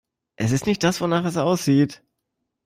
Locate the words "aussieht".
1.37-2.01